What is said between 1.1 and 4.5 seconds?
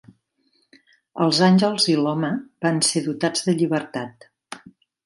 Els àngels i l'home van ser dotats de llibertat.